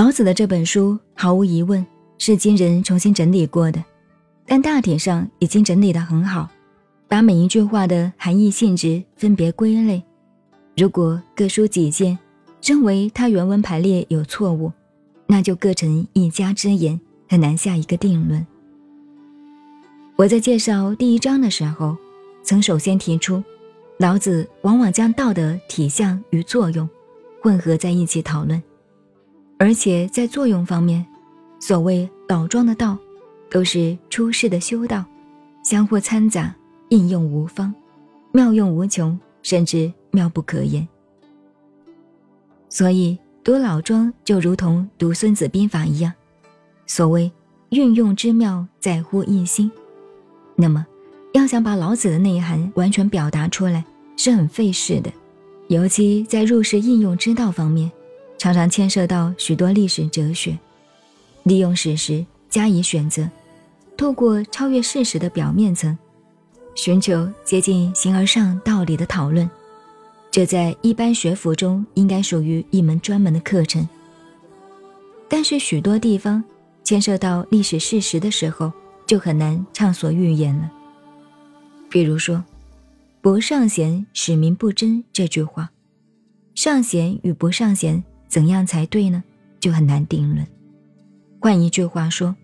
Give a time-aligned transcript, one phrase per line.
[0.00, 1.86] 老子的这本书毫无疑问
[2.16, 3.84] 是今人重新整理过的，
[4.46, 6.48] 但大体上已经整理得很好，
[7.06, 10.02] 把每一句话的含义性质分别归类。
[10.74, 12.18] 如果各抒己见，
[12.62, 14.72] 认为他原文排列有错误，
[15.26, 18.46] 那就各成一家之言，很难下一个定论。
[20.16, 21.94] 我在介绍第一章的时候，
[22.42, 23.44] 曾首先提出，
[23.98, 26.88] 老子往往将道德体相与作用
[27.42, 28.62] 混合在一起讨论，
[29.60, 31.06] 而且在作用方面，
[31.60, 32.98] 所谓老庄的道，
[33.48, 35.04] 都是出世的修道，
[35.62, 36.52] 相互掺杂，
[36.88, 37.72] 应用无方，
[38.32, 39.92] 妙用无穷，甚至。
[40.12, 40.88] 妙不可言，
[42.68, 46.12] 所以读老庄就如同读《孙子兵法》一样。
[46.84, 47.30] 所谓
[47.68, 49.70] 运用之妙，在乎一心。
[50.56, 50.84] 那么，
[51.32, 53.84] 要想把老子的内涵完全表达出来，
[54.16, 55.12] 是很费事的。
[55.68, 57.88] 尤其在入世应用之道方面，
[58.40, 60.58] 常常牵涉到许多历史哲学，
[61.42, 63.28] 利用史实加以选择，
[63.98, 65.96] 透过超越事实的表面层，
[66.74, 69.48] 寻求接近形而上道理的讨论。
[70.30, 73.86] 这在一般学府中应该属于一门专门的课程，
[75.28, 76.42] 但是许多地方
[76.82, 78.72] 牵涉到历史事实的时候，
[79.06, 80.70] 就很难畅所欲言了。
[81.90, 82.42] 比如说
[83.20, 85.68] “不尚贤，使民不争”这句话，
[86.54, 89.22] 尚贤与不尚贤怎样才对呢？
[89.58, 90.46] 就很难定论。
[91.38, 92.34] 换一句话说，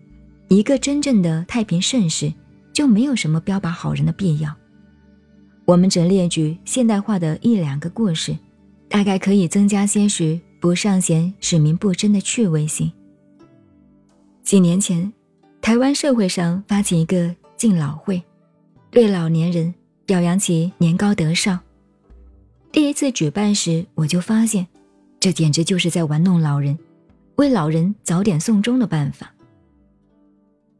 [0.49, 2.31] 一个真正的太平盛世，
[2.73, 4.53] 就没有什么标榜好人的必要。
[5.65, 8.37] 我们只列举现代化的一两个故事，
[8.87, 12.91] 大概可以增加些许不尚贤使民不争的趣味性。
[14.43, 15.11] 几年前，
[15.61, 18.21] 台湾社会上发起一个敬老会，
[18.91, 19.73] 对老年人
[20.05, 21.59] 表扬其年高德少。
[22.71, 24.65] 第一次举办时，我就发现，
[25.19, 26.77] 这简直就是在玩弄老人，
[27.35, 29.31] 为老人早点送终的办法。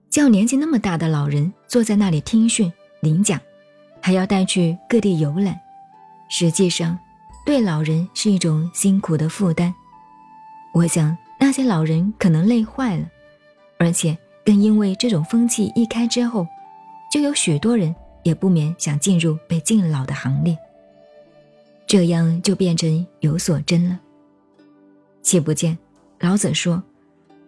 [0.09, 2.71] 叫年纪那么大的老人坐在那里听训
[3.01, 3.39] 领奖。
[3.99, 5.59] 还要带去各地游览，
[6.29, 6.97] 实际上，
[7.45, 9.73] 对老人是一种辛苦的负担。
[10.73, 13.05] 我想那些老人可能累坏了，
[13.77, 16.47] 而且更因为这种风气一开之后，
[17.11, 17.93] 就有许多人
[18.23, 20.57] 也不免想进入被敬老的行列。
[21.85, 23.99] 这样就变成有所争了。
[25.27, 25.77] 岂不见
[26.21, 26.81] 老子说：“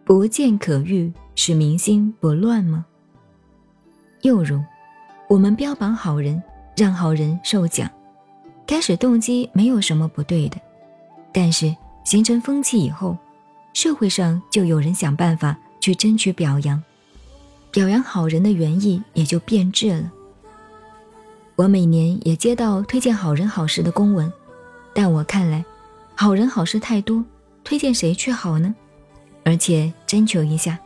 [0.04, 2.86] 不见可欲，使民心不乱吗？”
[4.22, 4.62] 又如，
[5.30, 6.44] 我们标榜好人。
[6.76, 7.90] 让好人受奖，
[8.68, 10.58] 开始动机没有什么不对的，
[11.34, 11.74] 但是
[12.04, 13.18] 形成风气以后，
[13.74, 16.82] 社会上就有人想办法去争取表扬，
[17.72, 20.12] 表扬好人的原意也就变质了。
[21.56, 24.32] 我每年也接到推荐好人好事的公文，
[24.94, 25.64] 但我看来，
[26.16, 27.24] 好人好事太多，
[27.70, 28.74] 推荐谁去好呢？
[29.46, 30.80] 而且征求一下，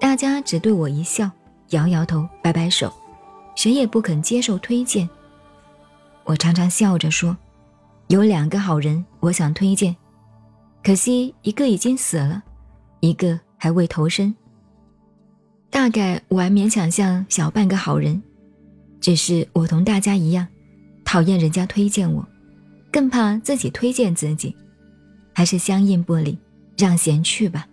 [0.00, 1.30] 大家只对我一笑，
[1.68, 2.92] 摇摇头，摆摆手，
[3.54, 5.08] 谁也不肯接受推荐。
[6.24, 7.36] 我常常笑着说
[8.10, 9.94] ：“有两个好人，我想推荐，
[10.82, 12.42] 可惜一个已经死了，
[12.98, 14.34] 一个还未投生。
[15.70, 18.20] 大概我还勉强像小半个好人，
[19.00, 20.44] 只是我同大家一样，
[21.04, 22.26] 讨厌人家推荐我，
[22.90, 24.56] 更怕自己推荐自己，
[25.34, 26.38] 还是相应不理，
[26.78, 27.66] 让贤去吧。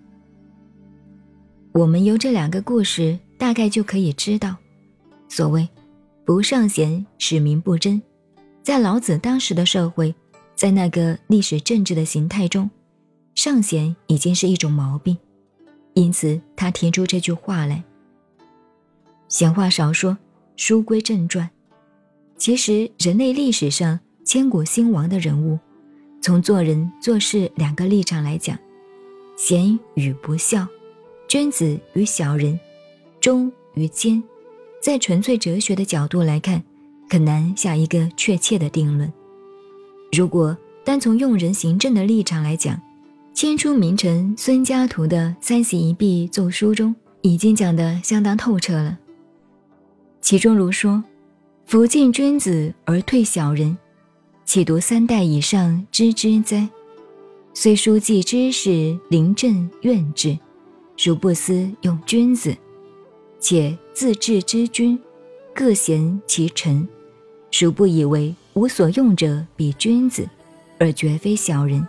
[1.74, 4.56] 我们由这两个故事大概就可以知道，
[5.30, 5.68] 所谓
[6.26, 8.02] ‘不尚贤，使民不争’。”
[8.64, 10.14] 在老子当时的社会，
[10.56, 12.70] 在那个历史政治的形态中，
[13.34, 15.18] 尚贤已经是一种毛病，
[15.94, 17.84] 因此他提出这句话来。
[19.30, 20.18] 闲话少说，
[20.58, 21.50] 书归正传。
[22.38, 25.58] 其实人类历史上千古兴亡的人物，
[26.22, 28.58] 从做人做事两个立场来讲，
[29.36, 30.68] 贤与不孝，
[31.28, 32.60] 君子与小人，
[33.20, 34.22] 忠与奸，
[34.82, 36.62] 在纯粹哲学的角度来看。
[37.10, 39.12] 很难下一个确切的定论。
[40.14, 42.82] 如果单从用人行政的立场来讲，
[43.34, 48.98] 清初名臣孙家图的《三席一壁奏书》中已经讲得相当透彻了。
[50.22, 51.04] 其中如说
[51.68, 53.78] ：“福敬君子而退小人，
[54.46, 56.68] 岂独三代以上知之哉？
[57.54, 60.38] 虽书记之事，临阵怨之，
[60.98, 62.56] 如不思用君子，
[63.40, 65.00] 且自治之君，
[65.54, 66.88] 各贤其臣。”
[67.52, 70.26] 孰不以为无所用者比君子，
[70.80, 71.86] 而绝非小人？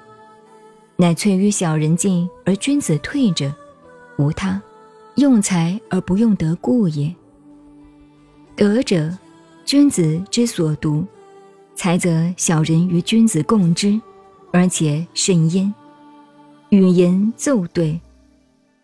[0.97, 3.53] 乃粹于小人进而君子退者，
[4.19, 4.61] 无他，
[5.15, 7.15] 用才而不用德故也。
[8.57, 9.17] 德者，
[9.65, 11.05] 君子之所独；
[11.82, 14.00] 才则小人与君子共之，
[14.52, 15.75] 而且甚焉。
[16.69, 18.00] 语言奏对，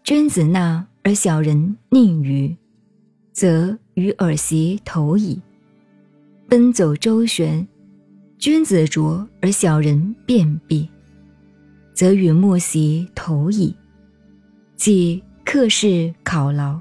[0.02, 2.52] 君子纳而小人佞于，
[3.32, 5.40] 则与尔袭投矣。
[6.48, 7.64] 奔走周旋，
[8.36, 10.88] 君子拙而小人辩弊，
[11.94, 13.72] 则与莫袭投矣。
[14.74, 16.80] 即克事考劳，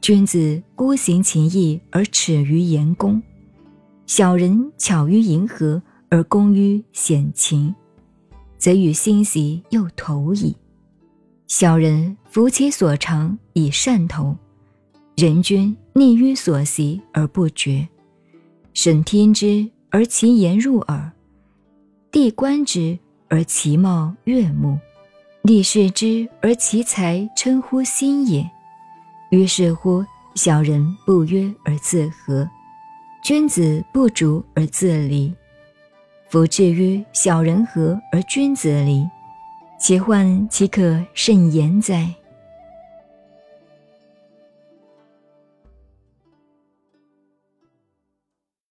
[0.00, 3.22] 君子孤行其义而耻于言公，
[4.06, 7.74] 小人巧于迎合而功于显情。
[8.62, 10.54] 则与心习又投矣。
[11.48, 14.36] 小人服其所长以善投，
[15.16, 17.88] 人君逆于所习而不觉。
[18.72, 21.10] 审听之而其言入耳，
[22.12, 22.96] 地观之
[23.28, 24.78] 而其貌悦目，
[25.42, 28.48] 立视之而其才称乎心也。
[29.32, 30.04] 于是乎，
[30.36, 32.48] 小人不约而自合，
[33.22, 35.32] 君子不逐而自离。
[36.28, 39.08] 夫至于小人和而君子离，
[39.78, 42.12] 其患岂可甚言哉？